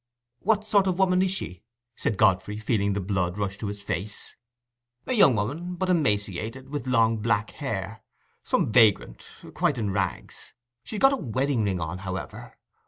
[0.39, 1.61] "What sort of woman is she?"
[1.95, 4.35] said Godfrey, feeling the blood rush to his face.
[5.05, 8.01] "A young woman, but emaciated, with long black hair.
[8.43, 10.55] Some vagrant—quite in rags.
[10.83, 12.57] She's got a wedding ring on, however.